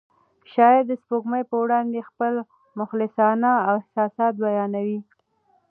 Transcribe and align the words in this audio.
شاعر 0.51 0.81
د 0.87 0.91
سپوږمۍ 1.01 1.43
په 1.49 1.55
وړاندې 1.63 2.07
خپل 2.09 2.33
مخلصانه 2.79 3.49
احساسات 3.73 4.33
بیانوي. 4.43 4.99